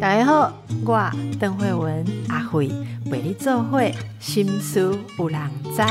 [0.00, 0.52] 大家好，
[0.84, 2.70] 我邓慧文阿慧
[3.10, 5.40] 为你做会心思有人
[5.74, 5.82] 知。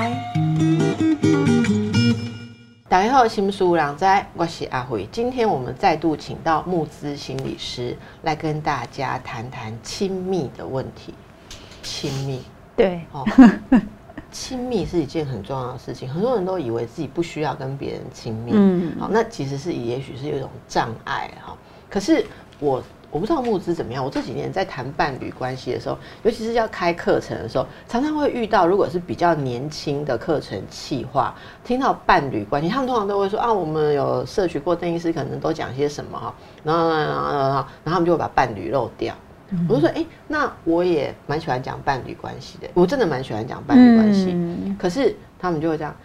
[2.87, 4.05] 大家好，心思有人知，
[4.35, 5.07] 我是阿慧。
[5.11, 11.13] 今天我们再度请到募资心理师来跟大家谈谈亲密的问题。
[11.81, 12.41] 亲密，
[12.75, 13.25] 对，哦，
[14.33, 16.09] 亲密是一件很重要的事情。
[16.09, 21.55] 很多人都以为自己不需要跟别人亲密，嗯，好，那其实是也许是有一种障碍哈。
[21.89, 22.25] 可是
[22.59, 24.03] 我我不知道募资怎么样。
[24.03, 39.13] 我这几年在谈伴侣关系的时候，尤其是要开课程的时候，常常会遇到，如果是比较年轻的课程企划，听到伴侣关系，他们通常都会说啊，我们有摄取过邓医师，可能都讲些什么哈，然后然后然后他们就会把伴侣漏掉。
[39.69, 44.75] 我就说，哎，那我也蛮喜欢讲伴侣关系的，我真的蛮喜欢讲伴侣关系。
[44.79, 45.95] 可是他们就会这样，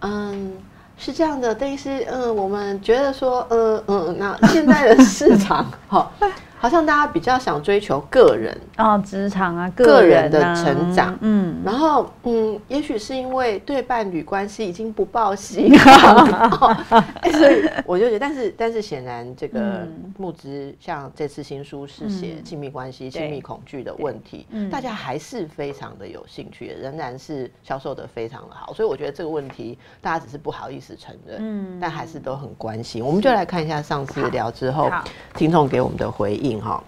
[0.00, 0.52] 嗯，
[0.96, 6.10] 是这样的，邓医师，嗯，我们觉得说，嗯嗯，那现在的市场， 哈。
[6.58, 16.76] 好像大家比较想追求个人啊，职场啊，个人的成长，嗯，然后嗯，也许是因为对伴侣关系已经不抱希望，
[17.32, 33.04] 所以我就觉得，但是但是显然这个木之像这次新书是写亲密关系、亲密恐惧的问题，大家还是非常的有兴趣，仍然是销售的非常的好，所以我觉得这个问题大家只是不好意思承认，嗯，但还是都很关心。
[33.04, 34.90] 我们就来看一下上次聊之后
[35.34, 36.47] 听众给我们的回应。
[36.56, 36.80] 哈，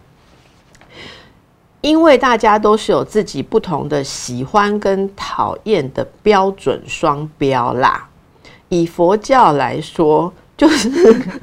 [1.80, 8.06] 因为大家都是有自己不同的喜欢跟讨厌的标准双标啦。
[8.69, 10.89] 以佛教来说，就是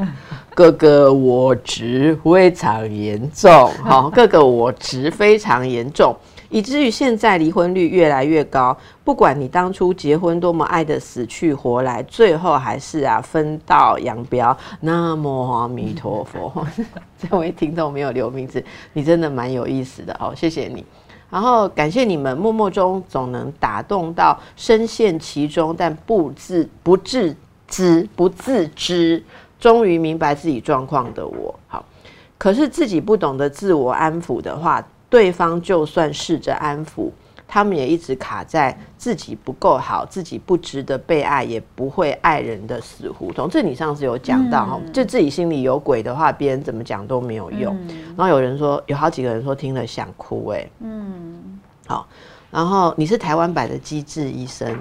[0.55, 6.15] 各个我执非常严重，哈，各个我执非常严重。
[6.49, 14.57] 以至于现在离婚率越来越高，不管你当初结婚多么爱的死去活来，最后还是啊分道扬镳。
[14.81, 16.65] 南无阿弥陀佛，
[17.19, 20.85] 这位听众没有留名字，你真的蛮有意思的哦，谢谢你。
[21.29, 27.35] 然后感谢你们默默中总能打动到深陷其中但不自不自
[27.67, 29.21] 知不自知，
[29.59, 31.53] 终于明白自己状况的我。
[31.67, 31.83] 好，
[32.37, 34.81] 可是自己不懂得自我安抚的话。
[35.09, 37.09] 对方就算试着安抚，
[37.47, 43.49] 他们也一直卡在自己不够好、自己不值得被爱、也不会爱人的死胡同。
[43.49, 47.73] 这你上次有讲到哈，就自己心里有鬼的话，别人怎么讲都没有用。
[48.15, 52.07] 然后有人说，有好几个人说听了想哭，哎，嗯，好，
[52.51, 54.77] 然后你是台湾版的机智医生。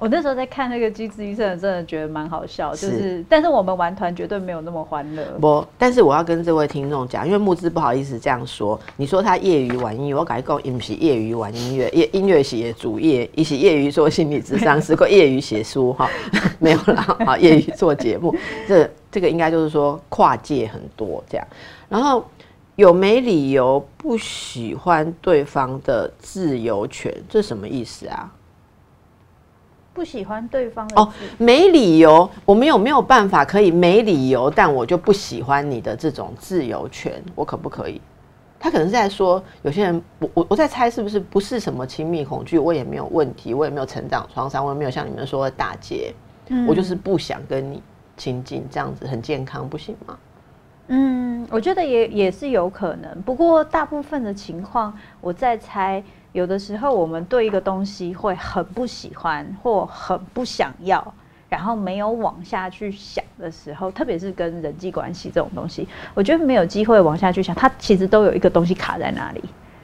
[0.00, 5.22] 我那时候在看那个机智医生，真的觉得蛮好笑，就是，但是我们玩团绝对没有那么欢乐。
[5.38, 16.08] 不，但是我要跟这位听众讲，因为木之不好意思这样说，你说他业余玩音乐，我感觉讲不是业余玩音乐，业音乐写主业，一起业余做心理智商师， 或业余写书哈，
[16.58, 18.34] 没有啦，好，业余做节目，
[18.66, 21.46] 这这个应该就是说跨界很多这样，
[21.90, 22.24] 然后
[22.76, 28.32] 有没理由不喜欢对方的自由权，这什么意思啊？
[29.92, 34.48] 不喜欢对方哦，没理由，我们有没有办法可以没理由？
[34.48, 38.00] 但我就不喜欢你的这种自由权，我可不可以？
[38.58, 46.14] 他可能是在说，有些人，我我我在猜是不是不是什么亲密恐惧，我也没有问题，我也没有成长创伤，我也没有像你们说的打劫，
[46.68, 47.82] 我就是不想跟你
[48.16, 50.16] 亲近，这样子很健康，不行吗？
[50.88, 56.02] 嗯，我觉得也也是有可能，不过大部分的情况，我在猜。
[56.32, 61.14] 有的时候，我们对一个东西会很不喜欢或很不想要，
[61.48, 69.42] 然后没有往下去想的时候，特别是跟人际关系这种东西，我觉得没有机会往下去想，它其实都有一个东西卡在那里。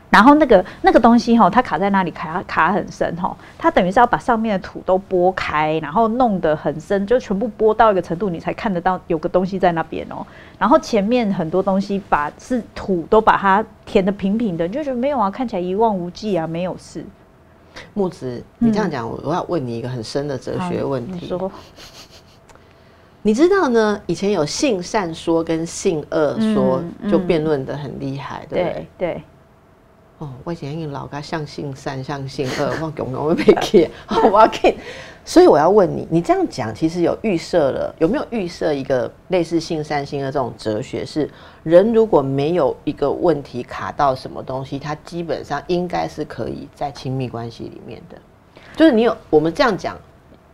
[0.08, 10.24] 然后那个那个东西哈，它卡在那里卡卡很深哈，它等于是要把上面的土都拨开，然后弄得很深，就全部拨到一个程度，你才看得到有个东西在那边哦。
[10.58, 17.04] 然后前面很多东西把是土都把它填的平平的，你就觉得没有啊，看起来一望无际啊，没有事。
[17.92, 21.26] 木子，你这样讲，我我要问你一个很深的哲学问题。
[21.26, 21.50] 说，
[23.20, 24.00] 你知道呢？
[24.06, 26.80] 以前有性善说跟性恶说，
[27.10, 28.86] 就辩论的很厉害，对不对？
[28.96, 29.22] 对。
[30.18, 33.90] 哦，我以前老家像信三，像性恶，我讲讲会被骗，
[34.32, 34.74] 我要骗。
[35.26, 41.04] 所以我要问你，你这样讲其实有预设了，有没有预设一个类似性三性的这种哲学？
[41.04, 41.28] 是
[41.64, 48.16] 人如果没有一个问题卡到什么东西，他基本上应该是可以在亲密关系里面的。
[48.74, 49.98] 就是你有我们这样讲，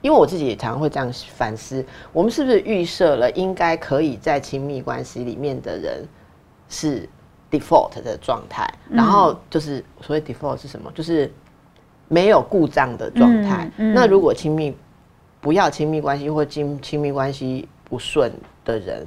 [0.00, 6.05] 因为我自己也常常会这样反思，我们是不是预设了应该可以在亲密关系里面的人
[6.69, 7.08] 是
[7.52, 10.90] ？default 的状态，然后就是所谓 default 是什么？
[10.94, 11.31] 就是
[12.08, 13.70] 没有故障的状态。
[13.76, 14.75] 那如果亲密
[15.40, 18.32] 不要亲密关系或亲亲密关系不顺
[18.64, 19.06] 的人，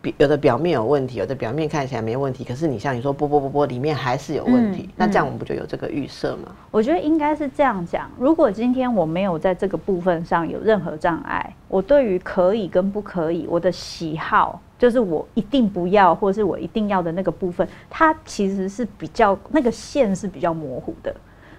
[0.00, 6.54] 比有的表面有问题，有的表面看起来没问题，可是你像你说波波波波里面还是有问题，嗯那这样我们不就有这个预设吗？
[6.70, 21.14] 我觉得应该是这样讲：如果今天我没有在这个部分上有任何障碍，我对于可以跟不可以，我的喜好就是我一定不要，或是我一定要的那个部分，它其实是比较那个线是比较模糊的。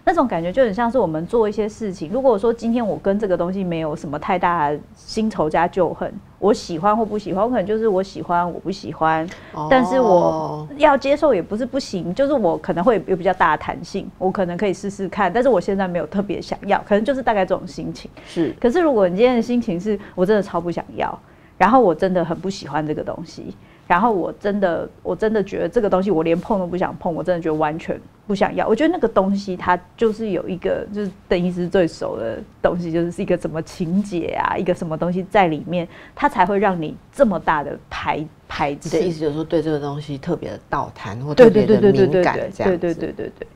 [0.10, 6.10] 那种感觉就很像是我们做一些事情，如果说今天我跟这个东西没有什么太大的新仇加旧恨，
[6.40, 9.28] 我喜欢或不喜欢，我可能就是我喜欢，我不喜欢，
[9.70, 18.10] 但是我哦要接受也不是不行，就是我可能会有比较大的弹性，我可能可以试试看，但是我现在没有特别想要，可能就是大概这种心情。
[18.26, 21.20] 是可是如果你今天的心情是我真的超不想要，
[21.58, 23.56] 然后我真的很不喜欢这个东西，
[23.88, 28.68] 然后我真的我真的觉得这个东西我连碰都不想碰，我真的觉得完全不想要。
[28.68, 38.96] 我觉得那个东西它就是有一个就是邓医师最熟的东西，就是一个什么情节啊，一个什么东西在里面，它才会让你这么大的排排斥。
[38.96, 42.78] 你的意思就是说对这个东西特别的倒弹或对特别的对对对对敏感对对这样子。
[42.78, 43.48] 对对对对对。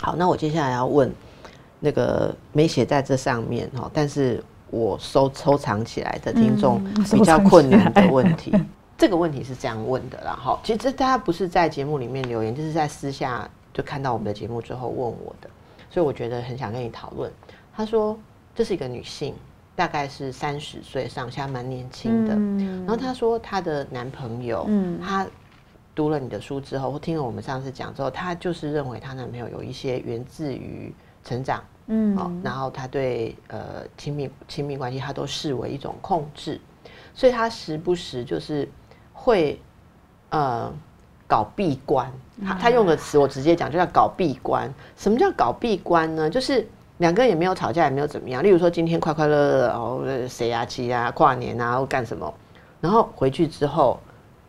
[0.00, 1.12] 好，那我接下来要问
[1.80, 4.42] 那个没写在这上面哈，但是
[4.74, 8.52] 我收收藏起来的听众嗯比较困难的问题。
[8.98, 15.50] 这个问题是这样问的啦，哈，其实这大家不是在节目里面留言，就是在私下就看到我们的节目之后问我的，
[15.90, 17.30] 所以我觉得很想跟你讨论。
[17.76, 18.16] 他说
[18.54, 19.34] 这是一个女性，
[19.74, 22.34] 大概是三十岁上下，蛮年轻的。
[22.36, 25.26] 嗯然后她说她的男朋友，嗯她
[25.92, 30.94] 读了你的书之后，或听了我们上次讲之后，她就是认为她男朋友有一些源自于
[31.24, 36.60] 成长，嗯哦，然后他对呃亲密亲密关系，他都视为一种控制，
[37.14, 38.68] 所以他时不时就是
[39.12, 39.60] 会
[40.30, 40.72] 呃
[41.26, 42.10] 搞闭关。
[42.44, 44.72] 他他用的词我直接讲，就叫搞闭关。
[44.96, 46.28] 什么叫搞闭关呢？
[46.28, 46.66] 就是
[46.98, 48.42] 两个人也没有吵架，也没有怎么样。
[48.42, 52.32] 例如说今天快快乐乐的，哦，呃谁啊七啊，跨年啊，或干什么，
[52.80, 54.00] 然后回去之后，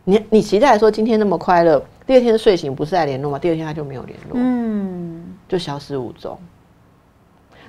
[0.04, 3.38] 你你期待说今天那么快乐，第二天睡醒不是在联络吗？
[3.38, 6.36] 第二天他就没有联络，嗯就消失无踪。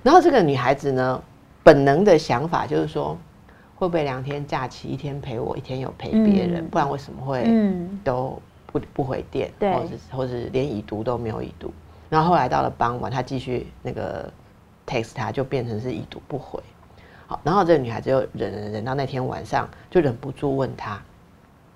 [0.03, 1.21] 然后这个女孩子呢，
[1.63, 3.17] 本能的想法就是说，
[3.75, 11.71] 会不会两天假期，一天陪我，一天有陪别人，嗯不然为什么会嗯都不不回电，对或者是或者是连已读都没有已读。
[12.09, 14.31] 然后后来到了傍晚，她继续那个
[14.85, 16.61] text 她，就变成是已读不回。
[17.27, 20.97] 好，然后这个女孩子又忍忍忍到那天晚上，就忍不住问他，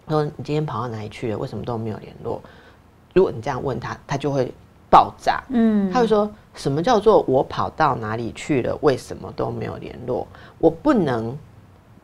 [0.08, 1.38] 说：“你今天跑到哪里去了？
[1.38, 2.42] 为什么都没有联络？”
[3.14, 4.50] 如果你这样问他，他就会
[4.90, 5.44] 爆炸。
[5.50, 8.78] 嗯他会说什么叫做我跑到哪里去了？
[8.82, 10.28] 为什么都没有联络？
[10.60, 11.38] 我不能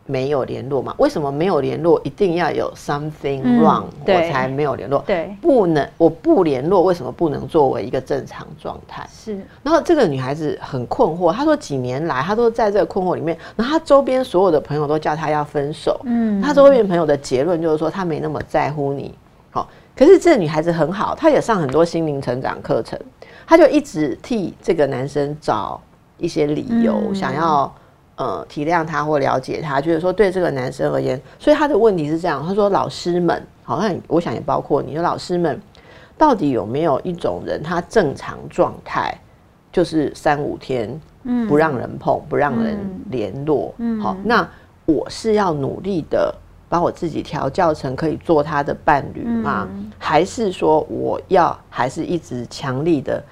[0.05, 0.95] 没有联络嘛？
[0.99, 5.03] 为什么没有联络一定要有 something 嗯 wrong、对我才没有联络？
[5.05, 9.05] 对不能我不联络，为什么不能作为一个正常状态？
[9.11, 19.13] 是然后这个女孩子很困惑，她说几年来她都在这个困惑里面，然后她周边所有的朋友都叫她要分手，嗯她周边朋友的结论就是说她没那么在乎你，
[19.51, 22.97] 好、可是这个女孩子很好，她也上很多心灵成长课程，
[23.47, 25.79] 她就一直替这个男生找
[26.17, 27.73] 一些理由，嗯想要
[28.17, 35.57] 呃体谅他或了解他，觉得说对这个男生而言，所以他的问题是这样，他说老师们，好像我想也包括你说老师们，
[36.17, 39.17] 到底有没有一种人，他正常状态
[39.71, 40.99] 就是三五天
[41.47, 44.45] 不让人碰，不让人嗯联络，嗯好，那
[44.85, 46.35] 我是要努力的。
[46.69, 49.69] 把我自己调教成可以做他的伴侣吗？
[49.71, 53.23] 嗯还是说我要还是一直强力的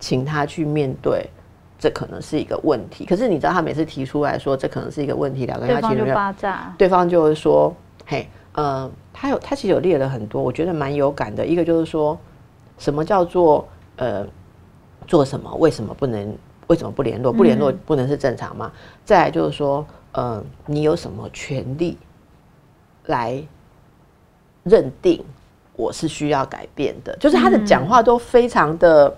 [0.00, 1.24] 请他去面对？
[1.78, 3.06] 这可能是一个问题。
[3.06, 7.74] 可是你知道，他每次提出来说这可能是一个问题，两个人就要其实爆炸，对方就会说
[8.06, 11.46] ：“嘿，呃，他有他其实有列了很多，我觉得蛮有感的。
[11.46, 12.18] 一个就是说，
[12.76, 13.66] 什么叫做
[13.96, 14.26] 呃
[15.06, 17.32] 做什么，为什么不能，为什么不联络？
[17.32, 18.70] 不联络嗯不能是正常吗？
[19.06, 21.96] 再来就是说，呃，你有什么权利
[23.06, 23.42] 来
[24.64, 25.24] 认定
[25.76, 27.16] 我是需要改变的？
[27.18, 29.16] 就是他的讲话都非常的，嗯、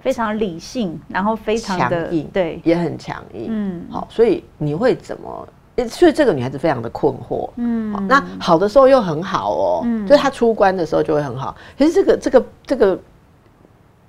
[0.00, 3.46] 非常理性，然后非常的强硬对，也很强硬。
[3.48, 5.48] 嗯好，所以你会怎么？
[5.88, 7.50] 所以这个女孩子非常的困惑。
[7.56, 11.54] 嗯好，那好的时候又很好哦，嗯就是她出关的时候就会很好。
[11.76, 12.98] 其实这个这个这个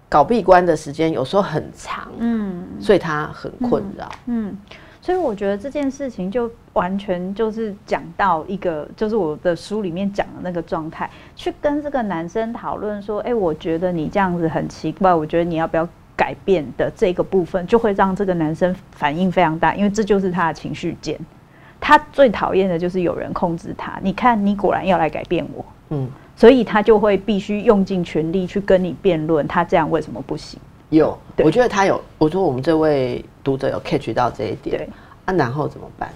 [0.07, 4.09] 搞闭关的时间有时候很长，嗯所以她很困扰。
[4.27, 4.55] 嗯，
[5.07, 21.17] 所以我觉得这件事情就完全就是讲到一个，就是我的书里面讲的那个状态，去跟这个男生讨论说，哎、我觉得你这样子很奇怪，我觉得你要不要改变的这个部分，就会让这个男生反应非常大，因为这就是他的情绪键。
[21.79, 23.97] 他最讨厌的就是有人控制他。
[24.03, 30.59] 你看，你果然要来改变我，嗯，所以他就会必须用尽全力去跟你辩论，他这样为什么不行？
[30.89, 34.77] 有，对我觉得他有，我说我们这位读者有 catch 到这一点。
[34.77, 34.89] 对，
[35.23, 36.09] 啊，然后怎么办？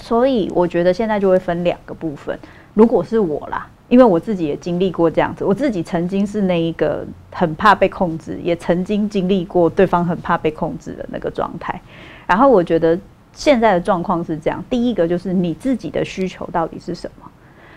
[0.00, 2.38] 所以我觉得现在就会分两个部分。
[2.72, 11.78] 如果是我啦，因为我自己也经历过这样子，我自己曾经是那一个很怕被控制，也曾经经历过对方很怕被控制的那个状态。
[12.26, 12.98] 然后我觉得
[13.34, 17.28] 现在的状况是这样：第一个就是你自己的需求到底是什么？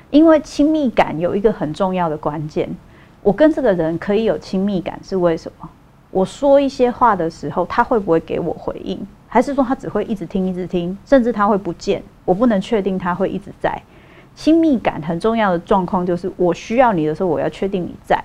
[0.09, 2.69] 因为亲密感有一个很重要的关键，
[3.23, 5.67] 我跟这个人可以有亲密感是为什么？
[6.11, 8.99] 我说一些话的时候，他会不会给我回应？
[9.27, 12.03] 还是说他只会一直听、一直听，甚至他会不见？
[12.25, 13.81] 我不能确定他会一直在。
[14.35, 18.21] 亲密感很重要的状况就是，我需要你的时候，我要确定你在，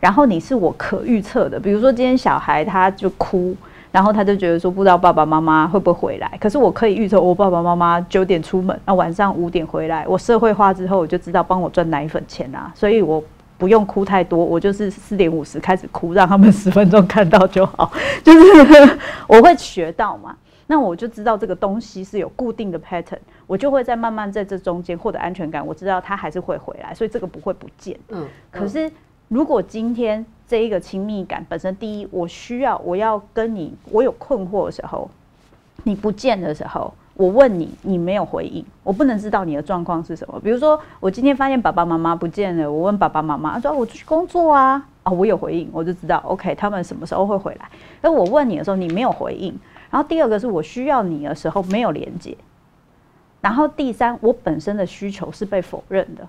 [0.00, 1.60] 然后你是我可预测的。
[1.60, 3.54] 比如说今天小孩他就哭，
[3.92, 10.04] 然后他就觉得说不知道爸爸妈妈会不会回来，可是我可以预测我爸爸妈妈九点出门，那晚上五点回来。
[10.08, 13.22] 我社会化之后，我就知道帮我赚奶粉钱啊，所以我。
[13.62, 17.92] 不用哭太多，我就是四点五十开始哭，让他们十分钟看到就好。
[18.24, 25.64] 就是我会学到嘛，那我就知道这个东西是有固定的 pattern，我就会在慢慢在这中间获得安全感。
[25.64, 27.96] 我知道他还是会回来，所以这个不会不见。
[28.08, 28.90] 嗯，可是
[29.28, 35.08] 如果今天这一个亲密感本身，第一，我需要我要跟你，我有困惑的时候，
[35.84, 36.92] 你不见的时候。
[37.14, 40.40] 我问你，你没有回应，我不能知道你的状况是什么。
[40.40, 47.68] 比如说，我今天发现爸爸妈妈不见了，我问爸爸妈妈，他说我出去工作啊，啊，我有回应，我就知道，OK，他们什么时候会回来。
[48.00, 49.56] 那我问你的时候，你没有回应。
[49.90, 52.34] 然后第二个是我需要你的时候没有连接。
[53.42, 56.26] 然后第三，我本身的需求是被否认的。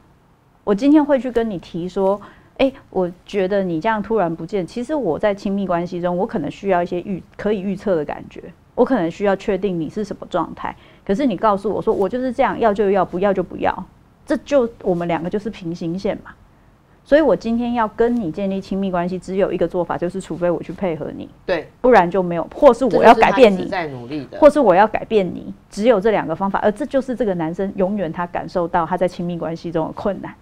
[0.66, 2.20] 我今天会去跟你提说，
[2.58, 8.44] 哎，我觉得你这样突然不见，其实我在亲密关系中，我可能需要一些预可以预测的感觉。
[8.76, 10.76] 我可能需要确定你是什么状态，
[11.06, 13.86] 可是你告诉我说我就是这样，要就要，不要就不要，
[14.26, 16.32] 这就我们两个就是平行线嘛。
[17.06, 30.34] 所以我今天要跟你建立亲密关系，只有一个做法，就是除非我去配合你，对，不然就没有，或是我要改变你，在努力的，或是我要改变你，只有这两个方法，而这就是这个男生永远他感受到他在亲密关系中的困难，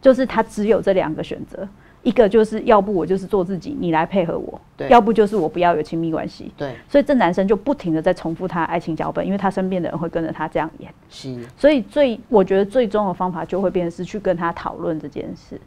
[0.00, 1.68] 就是他只有这两个选择。
[2.06, 4.56] 一个就是要不我就是做自己，你来配合我；
[4.88, 6.52] 要不就是我不要有亲密关系。
[6.56, 10.88] 对，所以这男生就不停的在重复他爱情脚本，因为他身边的人会跟着他这样演。
[11.10, 15.60] 是，所以最我觉得最终的方法就会变成是去跟他讨论这件事，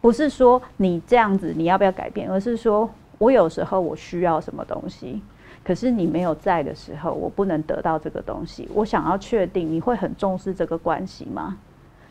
[0.00, 5.22] 不是说你这样子你要不要改变，而是说我有时候我需要什么东西，
[5.62, 8.68] 可是你没有在的时候，我不能得到这个东西。
[8.74, 11.56] 我想要确定你会很重视这个关系吗？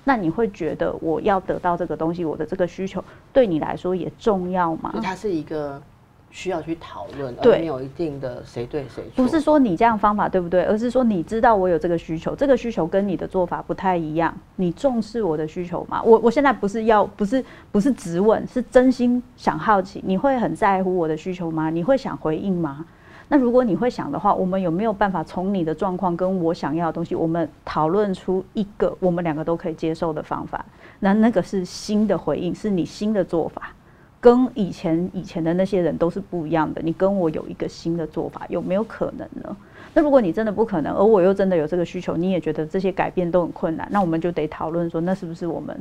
[0.03, 4.93] 那你会觉得我要得到这个东西，我的这个需求对你来说也重要吗？
[5.01, 5.81] 它是一个
[6.29, 9.23] 需要去讨论，而没有一定的谁对谁错。
[9.23, 14.35] 不是说你这样方法对不对，而是说你知道我有这个需求，这个需求跟你的做法不太一样。
[14.55, 16.01] 你重视我的需求吗？
[16.03, 21.69] 我我现在不是要，不是不是直问，是真心想好奇，你会很在乎我的需求吗？
[21.69, 22.85] 你会想回应吗？
[23.27, 30.63] 那如果你会想的话，我们有没有办法从你的状况跟我想要的东西，我们讨论出一个我们两个都可以接受的方法？
[30.99, 33.73] 那那个是新的回应，是你新的做法，
[34.21, 36.81] 跟以前以前的那些人都是不一样的。
[36.83, 39.55] 你跟我有一个新的做法，有没有可能呢？
[39.95, 45.75] 那如果你真的不可能，而我又真的有这个需求，你也觉得这些改变都很困难，那我们就得讨论说，那是不是我们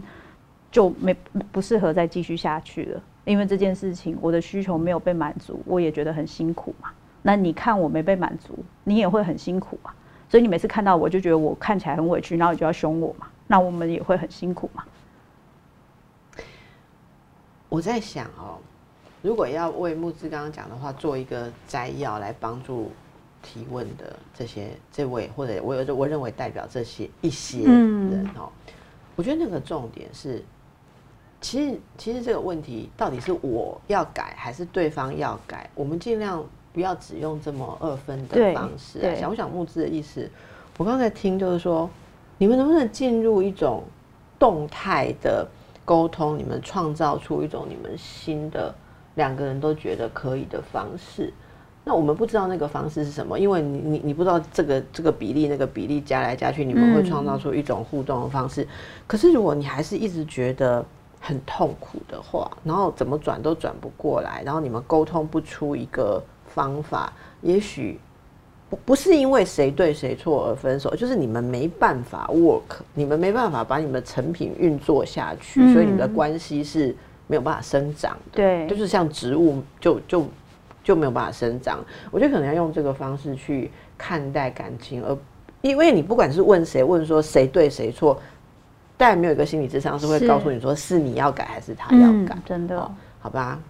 [0.71, 1.15] 就没
[1.51, 3.01] 不适合再继续下去了？
[3.25, 6.91] 因为这件事情，我的需求没有被满足，我也觉得很辛苦嘛。
[7.23, 9.95] 那你看我没被满足，你也会很辛苦啊。
[10.29, 13.29] 所以你每次看到我就觉得我看起来很委屈，然后你就要凶我嘛。
[13.47, 14.83] 那我们也会很辛苦嘛。
[17.69, 18.59] 我在想哦，
[19.21, 22.91] 如果要为木之刚刚讲的话做一个摘要来帮助
[23.43, 28.51] 提问的这些这位或者我我认为代表这些一些人哦，
[29.17, 30.43] 我觉得那个重点是，
[31.43, 36.43] 其实其实这个问题到底是我要改还是对方要改，我们尽量。
[36.73, 39.15] 不要只用这么二分的方式啊！
[39.15, 40.29] 想不想募资的意思？
[40.79, 41.89] 我刚才听就是说，
[42.39, 43.85] 你们能不能进入一种
[44.39, 45.47] 动态的
[45.85, 46.39] 沟通？
[46.39, 48.75] 你们创造出一种你们新的
[49.17, 51.31] 两个人都觉得可以的方式？
[51.85, 58.67] 那我们不知道那个方式是什么，因为你你你不知道这个这个比例那个比例加来加去，你们会创造出一种互动的方式。
[59.07, 60.83] 可是如果你还是一直觉得
[61.21, 66.23] 很痛苦的话，然后怎么转都转不过来，然后你们沟通不出一个。
[66.55, 67.99] 方法也许
[68.69, 76.95] 不不是因为谁对谁错而分手，就是你们没办法 work，你们没办法把你们的成品运作下去，所以你们的关系是
[77.27, 78.37] 没有办法生长的。
[78.37, 80.27] 对，就是像植物就就
[80.83, 81.85] 就没有办法生长。
[82.11, 85.17] 我觉得可能要用这个方式去看待感情，而
[85.61, 88.19] 因为你不管是问谁，问说谁对谁错，
[88.97, 92.37] 但没有一个心理智商是会告诉你说是你要改还是他要改。
[92.47, 92.91] 真的，
[93.21, 93.61] 好吧。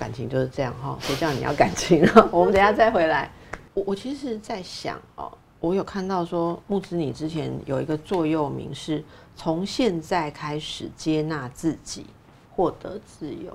[0.00, 2.02] 感情就是这样哈，谁叫你要感情？
[2.32, 3.30] 我们等下再回来。
[3.74, 5.30] 我我其实在想哦，
[5.60, 9.04] 我有看到说，木之你之前有一个座右铭是
[9.36, 12.06] 从现在开始接纳自己，
[12.56, 13.54] 获得自由。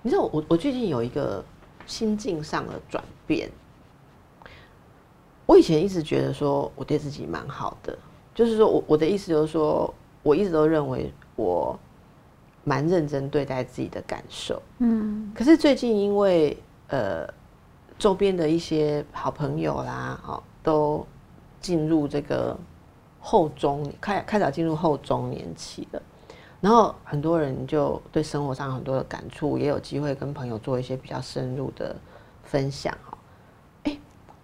[0.00, 1.44] 你知道我我最近有一个
[1.86, 3.50] 心境上的转变。
[5.44, 7.98] 我以前一直觉得说我对自己蛮好的，
[8.34, 9.92] 就是说我我的意思就是说，
[10.22, 11.78] 我一直都认为我
[12.64, 14.60] 蛮认真对待自己的感受。
[14.78, 16.56] 嗯，可是最近因为
[16.88, 17.26] 呃
[17.98, 21.06] 周边的一些好朋友啦，哦，都
[21.60, 22.56] 进入这个
[23.20, 26.02] 后中开开始进入后中年期了，
[26.60, 31.94] 然后很多人就对生活上很多的感触，也有机会跟朋友做一些比较深入的
[32.42, 32.96] 分享。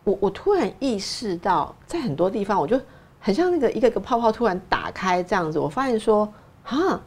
[0.03, 2.81] 我我突然意识到，在很多地方，我就
[3.21, 5.59] 很像那个一个个泡泡突然打开这样子。
[5.59, 6.27] 我发现说，
[6.65, 6.99] 哈，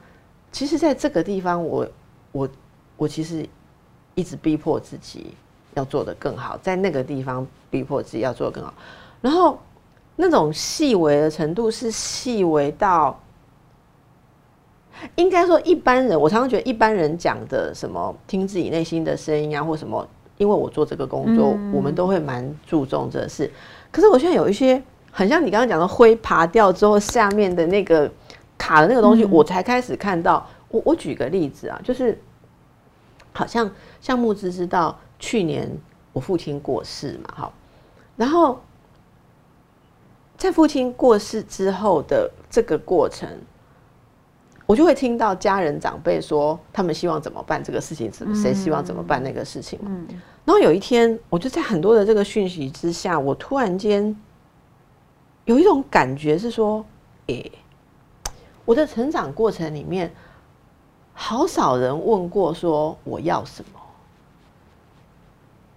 [0.54, 1.86] 其实在这个地方，我
[2.32, 2.50] 我
[2.96, 3.46] 我其实
[4.16, 5.34] 一直逼迫自己
[5.74, 8.74] 要做的更好，在那个地方逼迫自己要做的更好。
[9.20, 9.60] 然后
[10.16, 13.20] 那种细微的程度是细微到，
[15.16, 20.08] 应该说一般人，我常常觉得一般人讲的什么听自己内心的声音啊，或什么。
[20.40, 23.50] 因为我做这个工作，我们都会蛮注重这事。
[23.92, 24.82] 可是我现在有一些
[25.12, 28.12] 很像你刚刚讲的灰爬掉之后，下面的那个
[28.64, 30.48] 卡的那个东西，我才开始看到。
[30.70, 32.18] 我我举个例子啊，就是
[33.34, 35.70] 好像像木之知道，去年
[36.14, 37.54] 我父亲过世嘛，哈，
[38.16, 38.62] 然后
[40.38, 43.28] 在父亲过世之后的这个过程。
[44.66, 49.78] 我就会听到家人长辈说，他们希望怎么办这个事情，怎谁希望怎么办那个事情。
[49.84, 50.08] 嗯，
[50.46, 54.16] 然后有一天，我就在很多的这个讯息之下，我突然间
[55.44, 56.84] 有一种感觉是说，
[57.28, 57.52] 诶，
[58.66, 60.14] 我的成长过程里面，
[61.14, 63.80] 好少人问过说我要什么。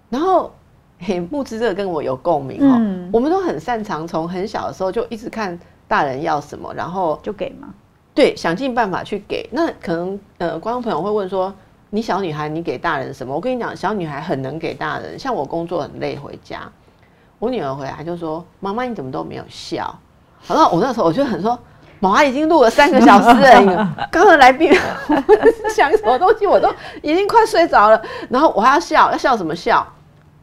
[0.08, 0.52] 然后，
[1.00, 3.08] 嘿，木之这个跟我有共鸣哦。
[3.12, 7.74] 我们都很擅长从很小的时候就一直看大人要什么，然后就给嘛？
[8.14, 9.48] 对，想尽办法去给。
[9.52, 11.52] 那可能呃，观众朋友会问说
[11.90, 15.18] ：“你小女孩，你给大人什么？”我跟你讲，小女孩很能给大人。
[15.18, 16.70] 像我工作很累，回家，
[17.38, 19.94] 我女儿回来就说：“妈妈，你怎么都没有笑？”
[20.40, 21.58] 好了，我那时候我就很说
[22.00, 24.72] ：“妈妈已经录了三个小时了， 刚刚来宾
[25.74, 28.00] 想什么东西，我都已经快睡着了。
[28.28, 29.86] 然后我还要笑，要笑什么笑？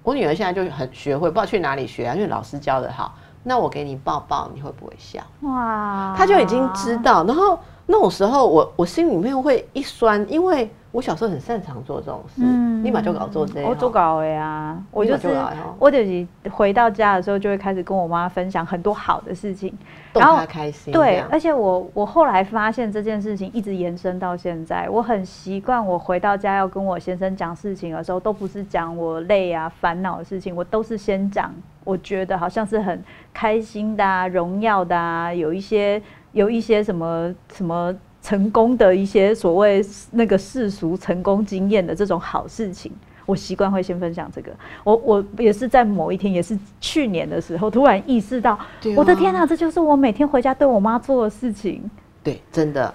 [0.02, 3.14] 我女儿现在就很学会，不知道去哪里学啊，因为老师教的好。
[3.44, 5.20] 那我给你抱抱，你会不会笑？
[5.42, 7.24] 哇，她就已经知道。
[7.26, 12.42] 然后那种时候，我我心里面会一酸，因为我小时候很擅长做这种事，
[12.82, 13.62] 立马就搞做这。
[13.64, 15.36] 我做搞的呀，我就是
[15.78, 19.74] 我就是回到家的时候，就会开始跟我妈分享很多好的事情，
[20.14, 20.94] 然后开心。
[20.94, 31.54] 对，而且我我后来发现这件事情一直延伸到现在，我很习惯我回到家要跟我先生讲事情的时候，都不是讲我累啊烦恼的事情，我都是先讲。
[31.86, 36.02] 我觉得好像是很开心的、啊、荣耀的啊，有一些
[36.34, 42.92] 有一些什么什么成功的一些所谓那个世俗成功经验的这种好事情，
[43.26, 44.52] 我习惯会先分享这个。
[44.84, 48.58] 我我也是在某一天，也是去年的时候，突然意识到，
[48.96, 51.90] 我的天哪，这就是我每天回家对我妈做的事情。
[52.24, 52.94] 对，真的，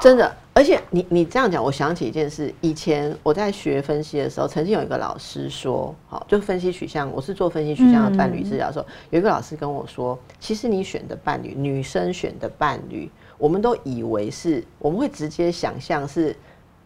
[0.00, 0.36] 真的。
[0.58, 2.52] 而且你你这样讲，我想起一件事。
[2.60, 16.34] 以前我在学分析的时候，曾经有一个老师说，好，就分析取向，我是做分析取向的伴侣治疗的时候，有一个老师跟我说，其实你选的伴侣，女生选的伴侣，我们都以为是，我们会直接想象是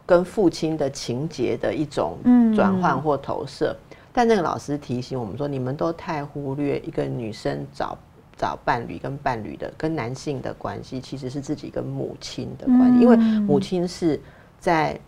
[0.04, 2.18] 跟父亲的情节的一种
[2.54, 3.74] 转换或投射。
[4.12, 7.96] 但那个老师提醒我们说，你们都太忽略一个女生找。
[8.42, 14.20] 找伴侣跟伴侣的跟男性的关系，其实是自己跟母亲的关系，因为母亲是
[14.58, 14.98] 在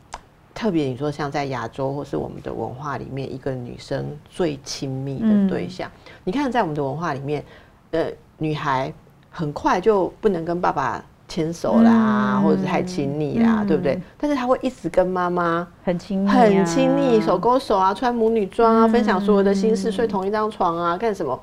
[0.54, 5.90] 特别你说像在亚洲或是我们的文化里面，一个女生最亲密的对象。
[6.22, 7.44] 你看在我们的文化里面，
[7.90, 8.06] 呃，
[8.38, 8.94] 女孩
[9.30, 14.00] 很快就不能跟爸爸牵手啦，或者是太亲密啦，对不对？
[14.16, 21.36] 但是她会一直跟妈妈很亲密，很亲密，手勾手啊，穿母女装啊，分享所有的心事，睡同一张床啊，干什么？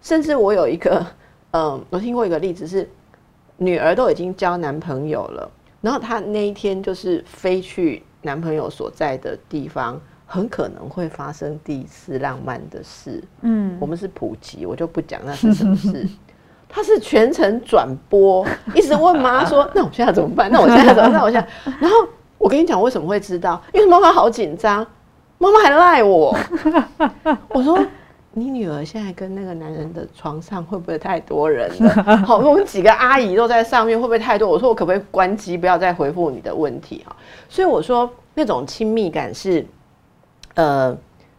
[0.00, 1.04] 甚至我有一个，
[1.56, 2.86] 嗯，我听过一个例子是，
[3.56, 13.24] 女儿都已经交男朋友了，然后她那一天就是飞去男朋友所在的地方，很可能会发生第一次浪漫的事。
[13.40, 16.06] 嗯，我们是普及，我就不讲那是什么事。
[16.68, 20.50] 他是全程转播，一直问妈说：“那我现在怎么办？
[20.52, 21.08] 那我现在怎么？
[21.08, 21.48] 那我现在……”
[21.80, 21.96] 然后
[22.36, 23.62] 我跟你讲，为什么会知道？
[23.72, 24.86] 因为妈妈好紧张，
[25.38, 26.36] 妈妈还赖我。
[27.48, 27.78] 我说。
[28.38, 32.16] 你女儿现在跟那个男人的床上会不会太多人了？
[32.26, 34.46] 好，我们几个阿姨都在上面，会不会太多？
[34.46, 37.16] 我说我可不可以关机，不要再回复你的问题啊。
[37.48, 39.64] 所以我说那种亲密感是，
[40.52, 40.94] 呃，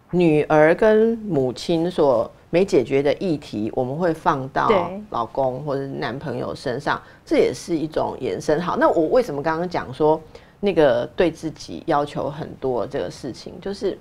[0.09, 4.67] 女儿跟母亲所没解决的议题，我们会放到
[5.11, 8.59] 老公或者男朋友身上，这也是一种延伸。
[8.59, 10.19] 好，那我为什么刚刚讲说
[10.59, 13.95] 那个对自己要求很多这个事情，就是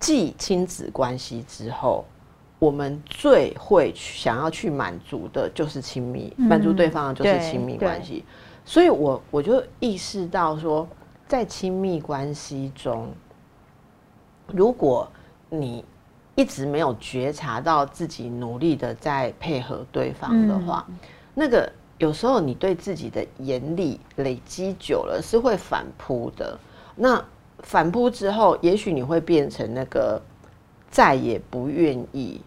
[0.00, 2.04] 继亲子关系之后，
[2.58, 8.24] 我们最会想要去满足的就是亲密，嗯满足对方的就是亲密关系。
[8.64, 10.88] 所以我我就意识到说，
[11.28, 13.08] 在亲密关系中，
[14.48, 15.06] 如果
[15.48, 15.84] 你
[16.34, 20.86] 一直没有觉察到自己努力的在配合对方的话，
[21.34, 26.58] 那个有时候你对自己的严厉累积久了是会反扑的。
[26.96, 27.22] 那
[27.62, 30.20] 反扑之后，也许你会变成那个
[30.90, 32.40] 再也不愿意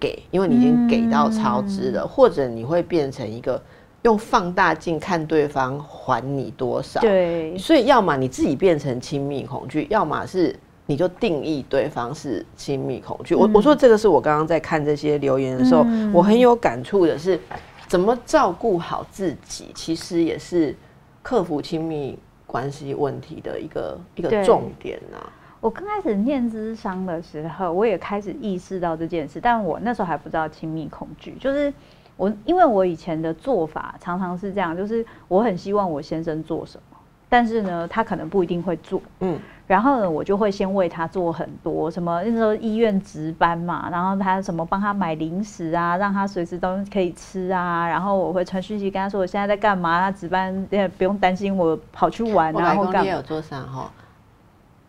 [0.00, 3.62] 给，因为你已经给到超支了，或者你会变成一个
[4.02, 7.00] 用放大镜看对方还你多少。
[7.00, 13.34] 对，所以要么你自己变成亲密恐惧，要么是你就定义对方是亲密恐惧。
[13.34, 17.38] 我我说这个是我刚刚在看这些留言的时候，嗯我很有感触的是，
[17.86, 20.74] 怎么照顾好自己，其实也是
[21.22, 22.18] 克服亲密
[22.52, 25.24] 关系问题的一个一个重点啊。
[25.58, 31.72] 我刚开始念智商的时候，我也开始意识到这件事，但我那时候还不知道亲密恐惧，就是
[32.18, 36.91] 我因为我以前的做法常常是这样，就是我很希望我先生做什么，
[37.32, 53.90] 但是呢，他可能不一定会做，嗯，然后呢，我就会先为他做很多什么，那时候医院值班嘛，然后他什么帮他买零食啊，让他随时都可以吃啊，然后我会传讯息跟他说我现在在干嘛，他值班也不用担心我跑去玩我啊或干嘛来公也有，做啥哈？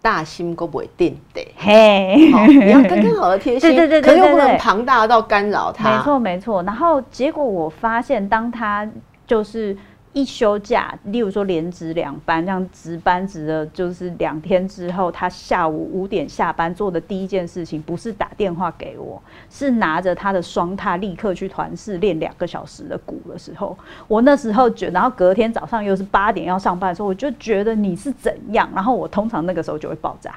[0.02, 2.30] 大心都不会定的，嘿。
[2.34, 5.96] 好你要刚刚好的贴心，对对对对可又不能庞大到干扰他。
[5.96, 6.62] 没错没错。
[6.64, 8.86] 然后结果我发现，当他
[9.26, 9.78] 就是
[10.14, 23.76] 一休假，例如说连值两班，这样值班值了就是两天之后，他下午五点下班做的第一件事情，不是打电话给我，是拿着他的双踏立刻去团室练两个小时的鼓的时候，
[24.08, 30.36] 我那时候觉然后隔天早上又是八点要上班的时候，我就觉得你是怎样，然后我通常那个时候就会爆炸。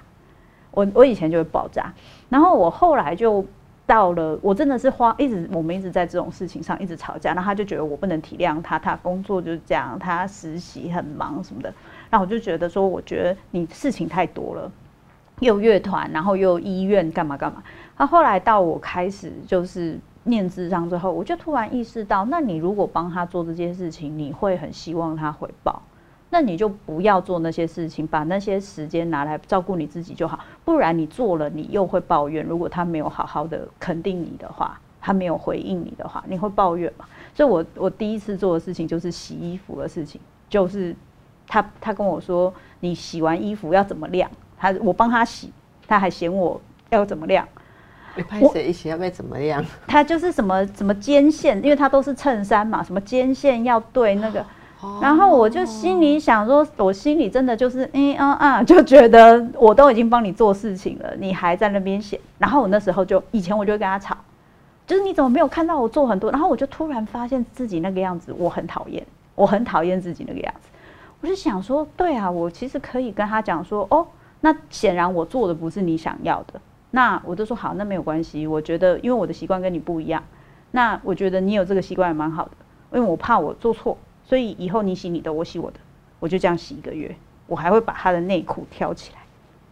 [0.70, 1.92] 我我以前就会爆炸，
[2.28, 3.42] 然后我后来就
[3.86, 11.72] 到了，我真的是花一直我们一直在这种事情上一直吵架，然后他就觉得我不能体谅他，他工作就是这样，他实习很忙什么的，
[12.10, 14.70] 然后我就觉得说，我觉得你事情太多了，
[15.40, 17.62] 又乐团，然后又医院干嘛干嘛。
[17.96, 25.80] 他后来到我开始就是念智商之后，我就突然意识到，那你如果帮他做这件事情，你会很希望他回报。
[26.30, 30.40] 那你就不要做那些事情，把那些时间拿来照顾你自己就好。
[30.64, 32.44] 不然你做了，你又会抱怨。
[32.44, 37.04] 如果他没有好好的肯定你的话，他没有回应你的话，你会抱怨嘛？
[37.32, 40.94] 所以我我第一次做的事情就是洗衣服的事情，就是
[41.46, 44.28] 他他跟我说，你洗完衣服要怎么晾？
[44.58, 45.52] 他我帮他洗，
[45.86, 46.60] 他还嫌我
[46.90, 47.46] 要怎么晾？
[48.16, 49.64] 你拍谁一起要被怎么样？
[49.86, 54.44] 他就是什么什么肩线，因为他都是衬衫嘛，什么肩线要对那个。
[55.00, 62.20] 然后我就心里想说，我心里真的就是嗯嗯啊，就觉得我都已经帮你做事情了，你还在那边写。
[62.38, 64.16] 然后我那时候就以前我就会跟他吵，
[64.86, 66.30] 就是你怎么没有看到我做很多？
[66.30, 70.68] 然后我就突然发现自己那个样子，我很讨厌，我很讨厌自己那个样子。
[71.20, 74.06] 我就想说，对啊，我其实可以跟他讲说，哦，
[74.40, 76.60] 那显然我做的不是你想要的。
[76.90, 78.46] 那我就说好，那没有关系。
[78.46, 80.22] 我觉得因为我的习惯跟你不一样，
[80.70, 82.50] 那我觉得你有这个习惯也蛮好的，
[82.92, 83.96] 因为我怕我做错。
[84.26, 85.78] 所以以后你洗你的，我洗我的，
[86.18, 87.14] 我就这样洗一个月。
[87.46, 89.20] 我还会把他的内裤挑起来，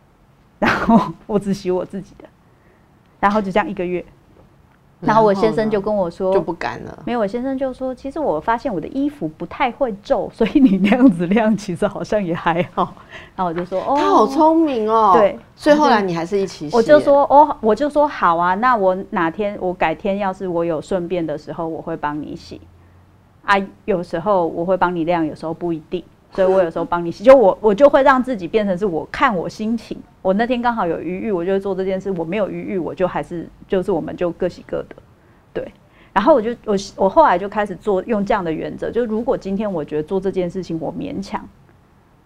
[0.60, 2.24] 然后我只洗我自己的，
[3.18, 4.04] 然后就这样一个月。
[5.00, 7.02] 然后我先生就跟我说，就不敢了。
[7.04, 12.94] 没有，我先生就说，其实我发现我的衣服不太会皱，所以你那样子晾，其实好像也还好。
[13.36, 15.12] 然后我就说，哦，他好聪明哦。
[15.14, 16.76] 对，所以后来你还是一起洗。
[16.76, 22.60] 我就说，哦，我就说好啊，那我哪天我改天要是我有顺便的时候，我会帮你洗。
[23.44, 23.54] 啊，
[23.84, 26.02] 有时候我会帮你晾，有时候不一定，
[26.32, 34.96] 所以我有时候帮你洗，就我我就会让自己变成是我看我心情，我那天刚好有余裕，我就做这件事；我没有余裕，我就还是就是我们就各洗各的，
[35.52, 35.72] 对。
[36.12, 41.44] 然后我就我我后来就开始做用这样的原则，就如果今天我觉得做这件事情我勉强，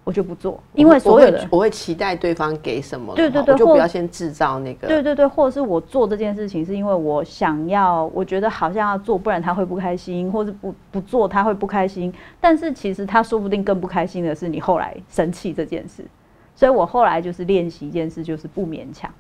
[0.09, 12.11] 我就不做，因为所有的我会期待对方给什么，对对对，我就不要先制造那个，对对对，或者是我做这件事情是因为我想要，我觉得好像要做，不然他会不开心，或是不不做他会不开心。
[12.41, 16.03] 但是其实他说不定更不开心的是你后来生气这件事。
[16.57, 19.11] 所以我后来就是练习一件事，就是不勉强。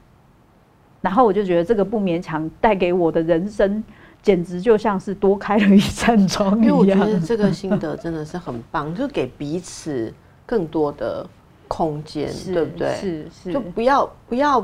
[1.02, 3.84] 然后我就觉得这个不勉强带给我的人生，
[4.22, 6.64] 简直就像是多开了一扇窗一样。
[6.64, 10.10] 因为我觉得这个心 得真的是很棒，就是给彼此
[10.48, 11.26] 更多的
[11.68, 12.94] 空间，对不对？
[12.94, 14.58] 是是，就不要不要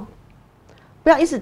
[1.02, 1.38] 不要一直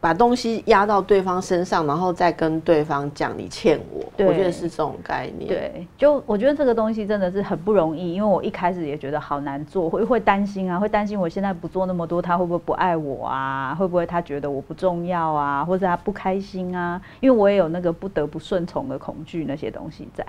[0.00, 4.24] 把东西压到对方身上，然后再跟对方讲你欠我。
[4.24, 13.74] 我觉得是这种概念。，对，就我觉得这个东西真的是很不容易，因为我一开始也觉得好难做，会会担心啊，会担心我现在不做那么多，他会不会不爱我啊？
[13.74, 15.62] 会不会他觉得我不重要啊？
[15.62, 16.98] 或者他不开心啊？
[17.20, 20.24] 因为我也有那个不得不顺从的恐惧那些东西在。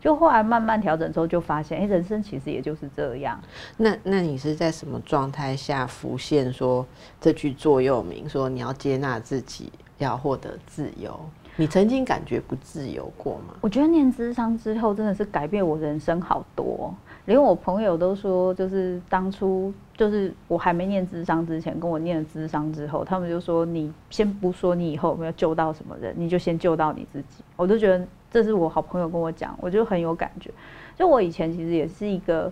[0.00, 3.38] 就后来慢慢调整之后，就发现，哎、人生其实也就是这样。
[3.76, 6.86] 那那你是在什么状态下浮现说
[7.20, 11.18] 这句座右铭，说你要接纳自己，要获得自由？
[11.56, 13.54] 你曾经感觉不自由过吗？
[13.60, 16.94] 我觉得念智商之后，真的是改变我人生好多。
[17.26, 27.44] 连我朋友都说，就是当初就是我还没念智商之前，跟我念了智商之后，他们就说你先不说你以后有没有救到什么人，你就先救到你自己。
[27.54, 30.50] 我就觉得这是我好朋友跟我讲，我就很有感觉。
[30.96, 32.50] 就我以前其实也是一个，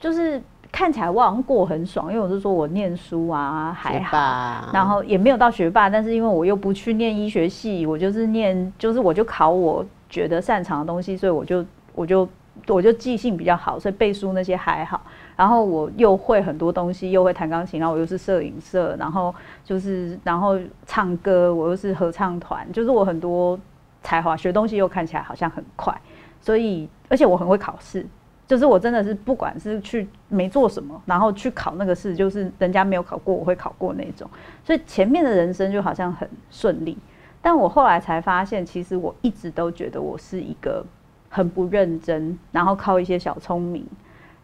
[0.00, 0.42] 就是
[0.72, 12.28] 看起来我好像过很爽，因为我是说我念书啊还好，然后也没有到学霸，但是因为我又不去念医学系，我就是念，就是我就考我觉得擅长的东西，所以我就我就
[12.66, 15.00] 我就记性比较好，所以背书那些还好。
[15.38, 23.56] 然后我又会很多东西，又会弹钢琴，然后我又是摄影社，然后就是然后唱歌，我又是合唱团，就是我很多
[24.02, 25.96] 才华，学东西又看起来好像很快，
[26.40, 28.04] 所以而且我很会考试。
[28.48, 34.28] 就是我真的是不管是去没做什么，然后去考那个试，就是人家没有考过，我会考过那种。
[34.64, 36.96] 所以前面的人生就好像很顺利，
[37.42, 40.82] 但我后来才发现，其实我一直都觉得我是一个
[41.28, 43.86] 很不认真，然后靠一些小聪明，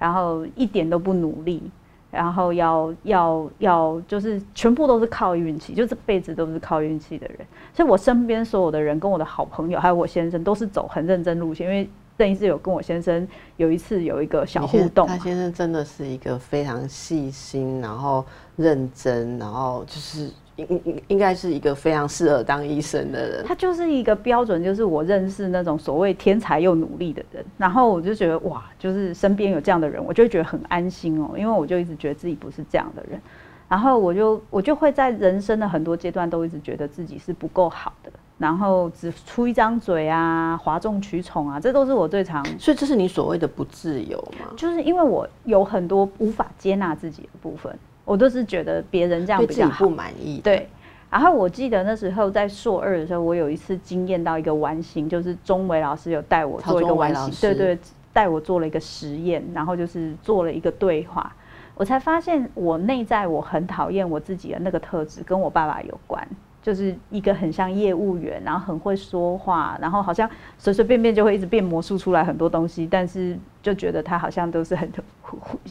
[0.05, 1.63] 然后一点都不努力，
[2.11, 7.39] 然后要要要就是全部都是靠运气，就这辈子都是靠运气的人。
[7.73, 11.89] 所以我身边所有的人，跟我的好朋友还有我先生，都是走很认真路线，因为。
[12.17, 23.45] 邓医师有跟我先生有一次有一个小互动，他先生真的是一个非常细心，然后认真，然后就是应应应该是一个非常适合当医生的人。
[23.45, 33.21] 他就是一个标准，就是我认识那种所谓天才又努力的人，然后我就觉得哇，就是身边有这样的人，我就觉得很安心哦，因为我就一直觉得自己不是这样的人，
[33.69, 44.55] 然后我就我就会在人生的很多阶段都一直觉得自己是不够好的，然后只出一张嘴啊，哗众取宠啊，这都是我最常所以这是你所谓的不自由吗？
[44.57, 49.91] 就是因为我有很多无法接纳自己的部分，我都是觉得别人这样比较好不。
[49.91, 50.69] 满意。，对，
[51.11, 57.79] 然后我记得那时候在硕二的时候，我有一次惊艳到一个完形，就是钟伟老师有带我做一个完形，对对，
[58.13, 61.35] 带我做了一个实验，然后就是做了一个对话，
[61.75, 66.27] 我才发现我内在我很讨厌我自己的那个特质跟我爸爸有关。
[66.63, 74.91] 就是一个很像业务员，然后很会说话，然后好像随随便便就会一直变魔术出来很多东西，但是就觉得他好像都是很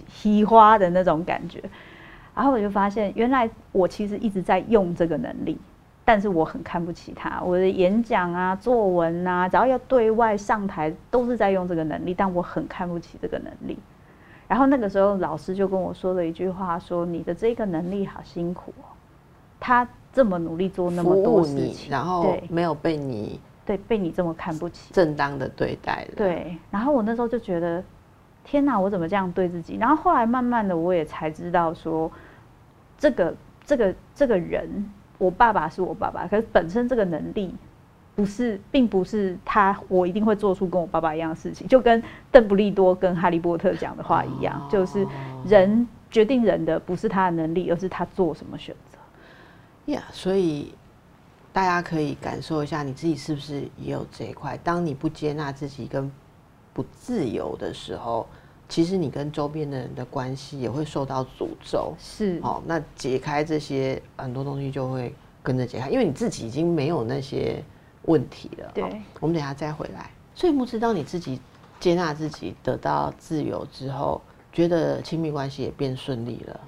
[0.08, 1.60] 稀花的那种感觉。
[2.36, 5.58] 然后我就发现，原来我其实一直在用这个能力，
[6.04, 7.42] 但是我很看不起他。
[7.42, 13.78] 我的演讲啊、作文啊，只要要对外上台，都是在用这个能力，但我很看不起这个能力。
[14.48, 18.86] 然后那个时候，老师就跟我说了一句话，说：“你的这个能力好辛苦哦，
[19.60, 27.84] 他这么努力做那么多，事情，然后没有被你对，被你这么看不起。”正当的对待了。，对，然后我那时候就觉得，
[28.44, 29.78] 天哪，我怎么这样对自己？
[29.78, 32.12] 然后后来慢慢的，我也才知道说，
[32.98, 37.56] 这个这个这个人，我爸爸是我爸爸，可是本身这个能力
[38.16, 45.08] 不是，并不是他，我一定会做出跟我爸爸一样的事情，就跟邓布利多跟哈利波特讲的话一样，就是
[45.46, 49.92] 人决定人的不是他的能力，而是他做什么选择。
[49.94, 50.74] 呀所以
[51.52, 54.58] 大家可以感受一下，你自己是不是也有这一块？
[54.64, 56.12] 当你不接纳自己跟
[56.74, 58.28] 不自由的时候，
[58.68, 61.94] 其实你跟周边的人的关系也会受到诅咒。
[62.00, 67.64] 是，哦，那解开这些很多东西就会跟着解开，因为你自己已经没有那些
[68.04, 68.72] 问题了。
[68.74, 70.10] 对哦我们等一下再回来。
[70.34, 71.40] 所以木知道你自己
[71.80, 74.20] 接纳自己，得到自由之后，
[74.52, 76.60] 觉得亲密关系也变顺利了。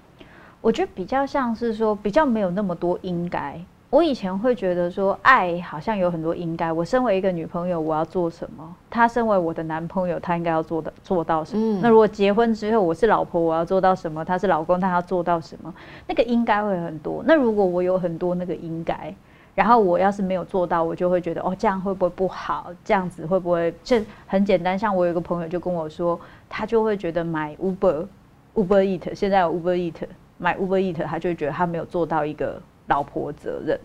[0.61, 3.59] 我觉得比较像是说，比较没有那么多应该。
[3.95, 6.69] 我以前会觉得说，爱好像有很多应该。
[6.69, 8.75] 我身为一个女朋友，我要做什么？
[8.89, 11.63] 他身为我的男朋友，他应该要做的做到什么？
[11.63, 14.25] 嗯那如果结婚之后，我是老婆，我要做到什么？
[14.25, 15.73] 他是老公，他要做到什么？
[16.07, 17.23] 那个应该会很多。
[17.25, 19.15] 那如果我有很多那个应该，
[19.53, 22.71] 然后我要是没有做到，我就会觉得哦，这样会不会不好？
[22.83, 23.73] 这样子会不会？
[23.81, 28.05] 这很简单，像我有一个朋友就跟我说，他就会觉得买 Uber
[28.55, 29.95] Uber Eat，现在有 Uber Eat，
[30.37, 33.79] 买 Uber Eat，他就会觉得他没有做到一个老婆责任。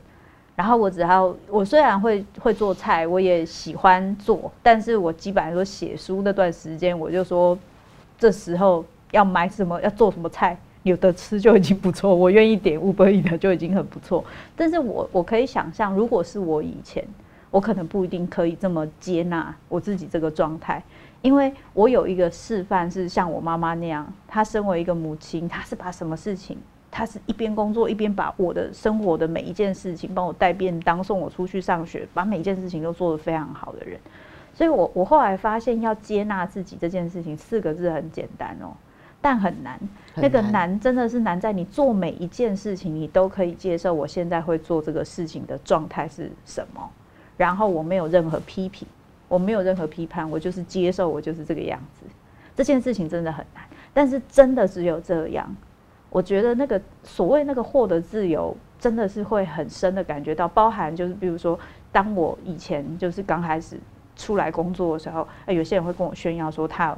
[0.56, 7.58] 然后我只要我虽然会会做菜，我也喜欢做，但是我基本上说写书那段时间，我就说
[8.18, 14.22] 这时候要买什么，要做什么菜，有的吃就已经不错，我愿意点五百亿的就已经很不错。
[14.54, 17.02] 但是我我可以想象，如果是我以前，
[17.50, 20.82] 我可能不一定可以这么接纳我自己这个状态，
[21.22, 26.58] 因为我有一个示范是像我妈妈那样，她身为一个母亲，她是把什么事情，
[26.90, 33.98] 她是一边工作一边把我的生活的每一件事情，帮我带便当、送我出去上学，把每一件事情都做得非常好的人。
[34.52, 38.74] 所以我我后来发现，要接纳自己这件事情，四个字很简单哦，
[39.20, 39.78] 但很难。
[40.16, 46.90] 那个难真的是难在你做每一件事情，你都可以接受我现在会做这个事情的状态是什么，
[47.36, 48.86] 然后我没有任何批评，
[49.28, 52.04] 我没有任何批判，我就是接受我就是这个样子。
[52.56, 55.56] 这件事情真的很难，但是真的只有这样，
[56.10, 61.58] 我觉得那个所谓那个获得自由，真的是会很深的感觉到，包含就是比如说，
[61.90, 63.78] 当我以前就是刚开始。
[64.16, 66.94] 出来工作的时候，哎，有些人会跟我炫耀说他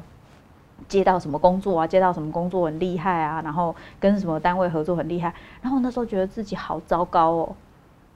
[0.89, 5.33] 接到什么工作啊，接到什么工作很厉害啊，然后跟什么单位合作很厉害。
[5.61, 7.55] 然后那时候觉得自己好糟糕哦，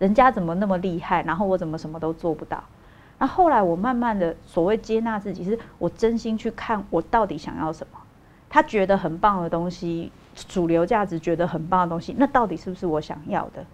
[0.01, 2.61] 人家怎么那么厉害，然后我怎么什么都做不到。
[3.17, 7.99] 然后后来我慢慢的所谓接纳自己，是我真心去看我到底想要什么。
[8.51, 10.11] 他觉得很棒的东西，
[10.49, 13.65] 主流价值觉得很棒的东西，那到底是不是我想要的？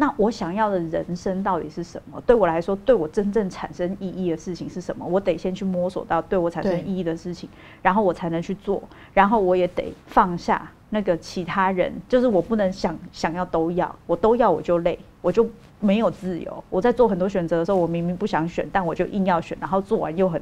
[0.00, 2.20] 那我想要的人生到底是什么？
[2.24, 5.04] 对我来说，对我真正产生意义的事情是什么？
[5.04, 7.48] 我得先去摸索到对我产生意义的事情，
[7.82, 8.80] 然后我才能去做。
[9.12, 15.44] 然后我也得放下那个其他人，就是我不能想想要都要，我都要我就累，我就
[15.80, 16.62] 没有自由。
[16.70, 20.40] 我在做很多选择的时候，我明明不想选，但我就硬要选，然后做完又很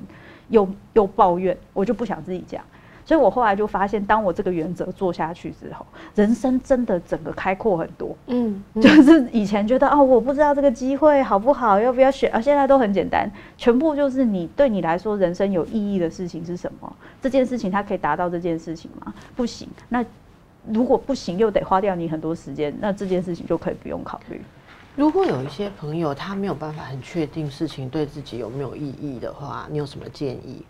[0.50, 2.64] 又又抱怨，我就不想自己这样。
[3.07, 8.14] 所以我后来就发现，当我这个原则做下去之后，人生真的整个开阔很多。
[8.27, 12.40] 嗯，就是以前觉得哦，我不知道这个机会好不好，要不要选啊？
[12.40, 16.97] 现在都很简单，全部就是你对你来说人生有意义的事情是什么？
[17.23, 19.14] 这件事情它可以达到这件事情吗？
[19.37, 19.69] 不行。
[19.88, 20.05] 那
[20.69, 24.42] 如果不行，又得花掉你很多时间，那这件事情就可以不用考虑。
[24.97, 30.64] 如果有一些朋友他没有办法很确定事情对自己有没有意义的话，你有什么建议？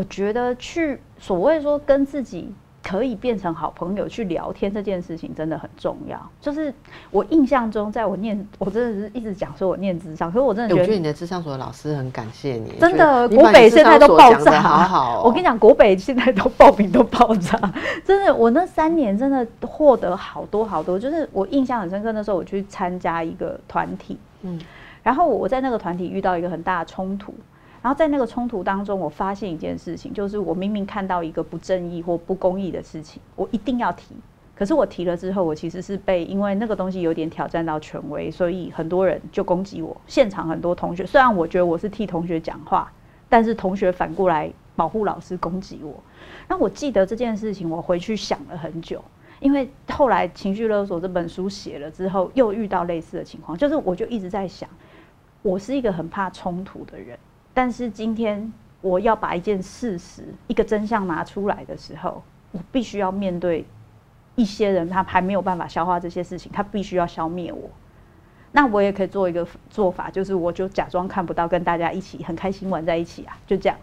[0.00, 2.50] 我觉得去所谓说跟自己
[2.82, 6.18] 可以变成好朋友去聊天这件事情真的很重要。
[6.40, 6.72] 就是
[7.10, 12.72] 我印象中，在我念，我真的是一直讲说我念智商，可是我真的觉得你的智商所的老师很感谢你。
[12.80, 15.22] 真的，国北现在都爆炸，好好。
[15.22, 17.60] 我跟你讲，国北现在都报名都爆炸，
[18.02, 18.34] 真的。
[18.34, 22.10] 我那三年真的获得好多好多，就是我印象很深刻。
[22.12, 24.58] 那时候我去参加一个团体，嗯，
[25.02, 27.34] 然后我在那个团体遇到一个很大的冲突。
[27.82, 34.14] 然后在那个冲突当中，我发现一件事情，就是我明明看到一个不正义或不公义的事情，我一定要提。
[34.54, 39.98] 可是我提了之后，我其实是被因为那个东西有点挑战到权威，所以很多人就攻击我。
[40.06, 42.92] 现场很多同学，虽然我觉得我是替同学讲话，
[43.30, 45.94] 但是同学反过来保护老师攻击我。
[46.46, 49.02] 那我记得这件事情，我回去想了很久，
[49.40, 54.68] 因为后来《情绪勒索》这本书写了之后，又遇到类似的情况，就是我就一直在想，
[55.40, 57.18] 我是一个很怕冲突的人。
[57.52, 63.66] 但是今天我要把一件事实、一个真相拿出来的时候，我必须要面对
[64.36, 67.70] 一些人，他还没有办法消化这些事情，他必须要消灭我。
[68.52, 73.78] 那我也可以做一个做法，就是我就假装看不到，跟大家一起很开心玩在一起啊，就这样。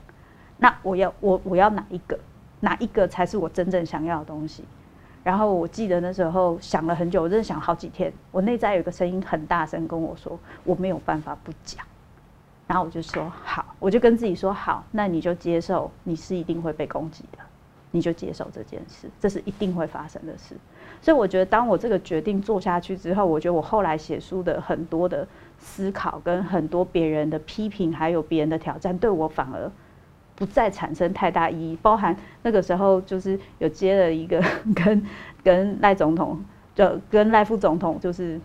[0.58, 2.19] 那我要我我要哪一个？
[2.60, 4.63] 哪一个才是我真正想要的东西？
[5.23, 8.12] 然后我记得那时候想了很久，我真的想好几天。
[8.32, 11.86] 我内在有一个声音很大声跟我说：“我没有办法不讲。”
[12.67, 17.38] 然后我就说好，我就跟自己说好，那你就接受你是一定会被攻击的，
[17.91, 20.53] 你就接受这件事，这是一定会发生的事。
[21.01, 25.25] 所以我觉得，当我这个决定做下去之后，我觉得我后来写书的很多的
[25.58, 29.71] 思考，跟很多别人的批评，还有别人的挑战，对我反而
[30.36, 31.77] 不再产生太大意义。
[31.82, 34.43] 包含那个时候，就是有接了一个
[34.75, 35.06] 跟
[35.41, 36.43] 跟赖总统，
[36.75, 38.38] 就跟赖副总统，就是。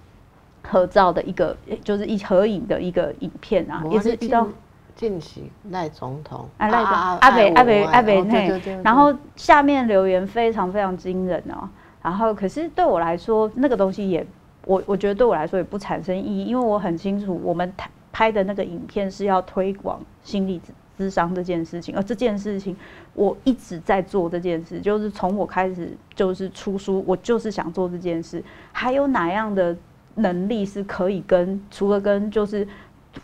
[0.62, 4.46] 合照的一个，就是一合影的一个影片啊，也是遇到
[4.94, 11.68] 近期赖总统啊赖阿阿北阿北阿北内，然后下面留言非常非常惊人哦，
[12.00, 14.24] 然后可是对我来说，那个东西也
[14.64, 17.72] 我我觉得对我来说也不产生意义，因为我很清楚我们
[18.12, 20.60] 拍的那个影片是要推广心理
[20.96, 22.76] 智商这件事情，而这件事情
[23.14, 29.76] 我一直在做这件事，就是从我开始就是出书，我就是想做这件事，还有哪样的？
[30.14, 32.66] 能力是可以跟除了跟就是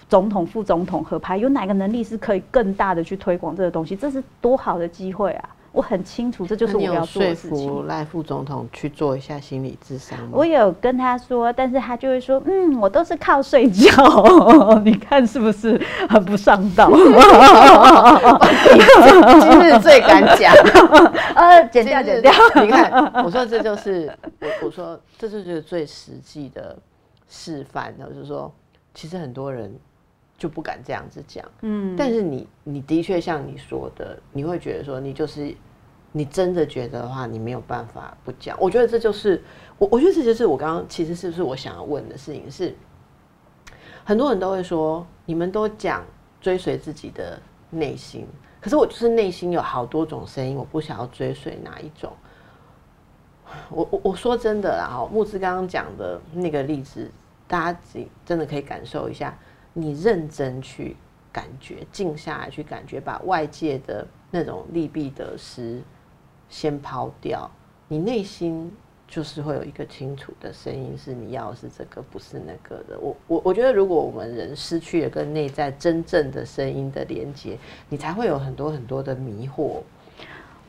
[0.09, 3.97] 总统、副总统合拍，有哪个能力是可以更大的去推广这个东西？
[3.97, 5.49] 这是多好的机会啊！
[5.71, 7.59] 我很清楚这就是我要做的事情。
[7.59, 13.93] 说服赖副总统去做一下心理智商我有跟他说，但是他就会说，嗯，我都是靠睡觉，
[14.85, 16.91] 你看是不是很不上道？
[19.41, 20.53] 今日最敢讲，
[21.37, 22.33] 呃，剪掉剪掉。
[22.57, 22.91] 你看，
[23.25, 24.11] 我说这就是
[24.41, 26.77] 我我说这就是最实际的
[27.29, 28.53] 示范，就是说，
[28.95, 29.73] 其实很多人。
[30.39, 35.53] 就不敢这样子讲，嗯，但是你你的确像你说的，你会觉得说你就是
[36.13, 38.57] 你真的觉得的话，你没有办法不讲。
[38.61, 39.43] 我觉得这就是
[39.79, 42.73] 我，我觉得这就是我刚刚其实是不是我想要问的事情是，
[44.05, 46.05] 很多人都会说你们都讲
[46.41, 47.37] 追随自己的
[47.69, 48.25] 内心，
[48.61, 52.13] 可是我就是内心有好多种声音，我不想要追随哪一种。
[53.71, 57.11] 我我我说真的啦，哈，木子刚刚讲的那个例子，
[57.49, 59.37] 大家自己真的可以感受一下。
[59.81, 60.97] 你认真去
[61.33, 65.81] 感觉，静下来去感觉，把外界的那种利弊得失
[66.49, 67.51] 先抛掉，
[67.87, 68.71] 你内心
[69.07, 72.99] 就是会有一个清楚的声音，是你要是这个，不是那个的。
[72.99, 77.59] 我我我觉得，如果我们人失去了跟内在真正的声音的连接，
[77.89, 79.81] 你才会有很多很多的迷惑。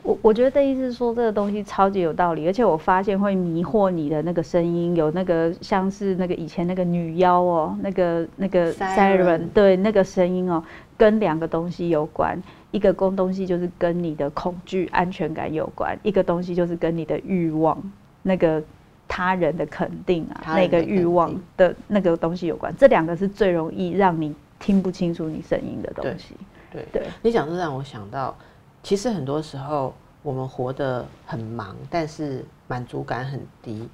[0.02, 10.62] 我我觉得这意思是说这个东西超级有道理，而且我发现会迷惑你的那个声音，有那个像是那个以前那个女妖哦，那个那个 siren，对那个声音哦，
[10.96, 17.78] 跟两个东西有关，一个公东西就是跟你的恐惧、安全感有关，一个东西就是跟你的欲望，
[18.22, 18.62] 那个
[19.06, 26.34] 他人的肯定啊，那个欲望的那个东西有关，这两个是最容易让你听不清楚你声音的东西。
[26.72, 28.34] 对对，你讲这让我想到。
[28.82, 33.88] 其实很多时候我们活得很忙，但是满足感很低，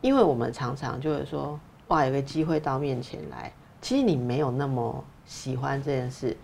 [0.00, 1.58] 因为我们常常就会说
[1.88, 6.36] ：“哇，有个机会到面前来。”其实你没有那么喜欢这件事，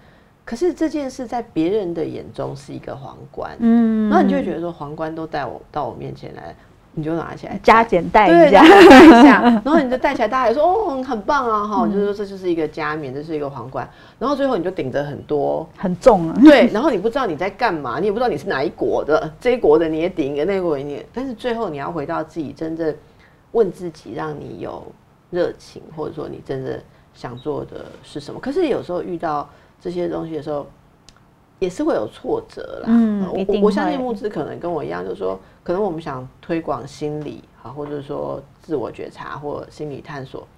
[0.45, 6.55] 可是这件事在别人的眼中是一个皇冠，嗯，然后你就会觉得说：“皇冠都带我到我面前来。”
[6.99, 13.88] 你就拿起来加减带一下，一下， 然后你就戴起来，大家也说哦，很棒啊，哈，就是说这就是一个加冕，这是一个皇冠，
[14.18, 15.64] 然后最后你就顶着很多。
[15.76, 22.92] 很重，对，然后你不知道你在干嘛，你也不知道你是哪一国的，这一国的你也顶一个，那国你，但是最后你要回到自己真正
[23.53, 24.82] 问自己，让你有
[25.30, 26.76] 热情，或者说你真正
[27.14, 28.40] 想做的是什么。
[28.40, 29.49] 可是有时候遇到
[29.80, 30.66] 这些东西的时候。
[31.61, 32.86] 也是会有挫折啦。
[32.86, 35.36] 嗯，我我相信木子可能跟我一样，就是说，
[35.69, 40.49] 可能我们想推广心理啊，或者说自我觉察或心理探索，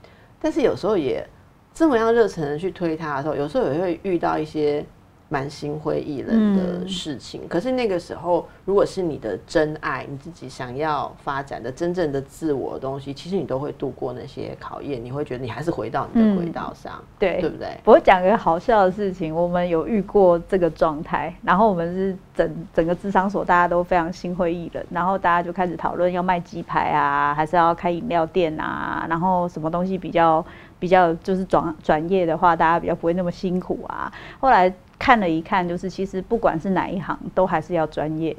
[0.41, 1.29] 但是有时候也
[1.75, 4.87] 这么样热忱的去推它的时候，有时候也会遇到一些。
[5.31, 17.41] 蛮心灰意冷的事情，可是那个时候，如果是你的真爱，你自己想要发展的真正的自我的东西，其实你都会度过那些考验，你会觉得你还是回到你的轨道上，对。
[17.41, 17.69] 对不对？
[17.85, 30.45] 我讲个好笑的事情，我们有遇过这个状态，然后我们是整整个智商所大家都非常心灰意冷，然后大家就开始讨论要卖鸡排啊，还是要开饮料店啊，然后什么东西比较
[30.81, 34.73] 比较就是转转业的话，大家比较不会那么辛苦啊，后来。
[35.01, 38.37] 看了一看，就是其实不管是哪一行，都还是要专业。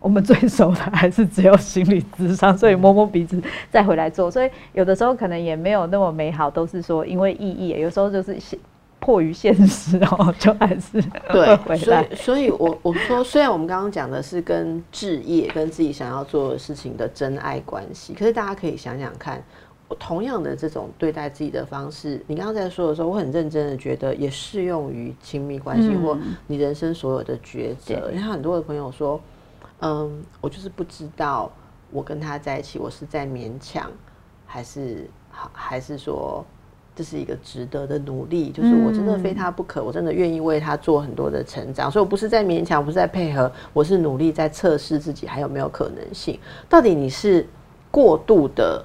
[0.00, 4.28] 我们最熟的还是只有心理智商，所以摸摸鼻子再回来做。
[4.28, 7.68] 所以有的时候可能也没有那么美好，都是说因为意义。
[7.80, 8.36] 有时候就是
[8.98, 11.78] 迫于现实哦，就还是 对。
[11.78, 19.40] 所以，所以我我说，虽然我们刚刚讲的是跟置业、跟自己想要做的事情的真爱关系，可是大家可以想想看。
[19.98, 26.16] 同样的这种对待自己的方式，你刚刚在说的时候，我很认真的觉得也适用于亲密关系或
[26.46, 28.10] 你人生所有的抉择。
[28.10, 29.20] 因为很多的朋友说，
[29.80, 31.50] 嗯，我就是不知道
[31.90, 33.90] 我跟他在一起，我是在勉强，
[34.46, 36.44] 还是好，还是说
[36.94, 38.50] 这是一个值得的努力？
[38.50, 41.90] 就是我真的非他不可，我真的愿意为他做很多的成长。
[41.90, 46.38] 所以我不是在勉强，不是在配合，我是努力在测试自己还有没有可能性。
[46.68, 47.44] 到底你是
[47.90, 48.84] 过度的？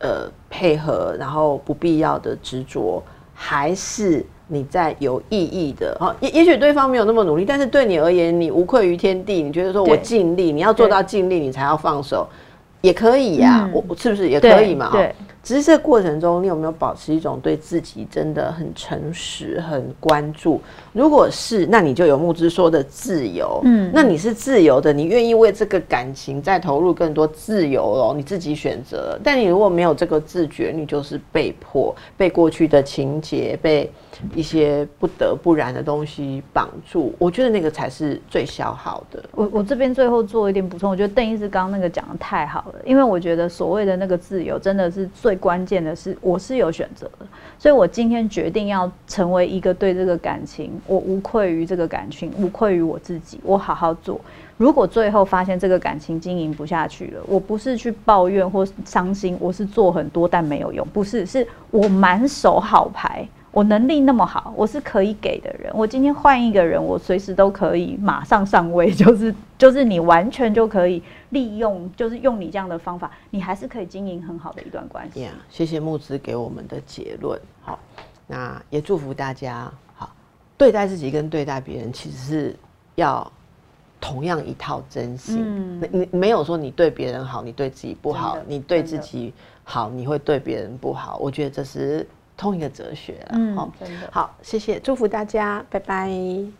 [0.00, 5.96] 呃，配合，然后不必要的执着，还是你在有意义的？
[6.00, 9.42] 哦，也也许对方没有那么努力，但是对你而言，你无愧于天地。
[9.42, 12.28] 你觉得说我尽力，你要做到尽力，你才要放手，
[12.82, 13.68] 也可以呀。
[13.72, 14.90] 我是不是也可以嘛？
[14.92, 15.14] 对。
[15.44, 20.58] 只是这过程中，你有没有保持一种对自己真的很诚实、很关注？
[20.94, 23.60] 如果是，那你就有木之说的自由。
[23.64, 29.18] 嗯，那你是自由的，你愿意为这个感情再投入更多自由哦，你自己选择。
[29.22, 33.92] 但你如果没有这个自觉，你就是被迫被过去的情节、被
[34.34, 37.14] 一些不得不然的东西绑住。
[37.18, 39.22] 我觉得那个才是最消耗的。
[39.32, 45.33] 我我这边最后做一点补充，我觉得邓医师刚刚那个讲的太好了，因为我觉得所谓的那个自由，真的是最。
[45.34, 47.26] 最关键的是，我是有选择的，
[47.58, 54.20] 所以我今天决定要成为一个对这个感情，我无愧于这个感情，无愧于我自己，我好好做。
[54.56, 63.28] 如果最后发现这个感情经营不下去了，我不是去抱怨或伤心，我是做很多但没有用，不是，是我满手好牌。
[63.54, 65.70] 我能力那么好，我是可以给的人。
[65.72, 71.00] 我今天换一个人，我随时都可以马上上位， 就是就是你完全就可以
[71.30, 75.28] 利用，就是用你这样的方法，你还是可以经营很好的一段关系。
[75.48, 77.40] 谢谢木子给我们的结论。
[77.62, 77.78] 好，
[78.26, 79.70] 那也祝福大家。
[79.94, 80.12] 好，
[80.58, 82.56] 对待自己跟对待别人，其实是
[82.96, 83.32] 要
[84.00, 85.38] 同样一套真心。
[85.40, 89.32] 嗯你没有说你对别人好，你对自己不好；你对自己
[89.62, 91.18] 好，你会对别人不好。
[91.18, 92.04] 我觉得这是。
[92.36, 96.54] 通一个哲学了，嗯，真的好，谢谢，祝福大家，拜拜。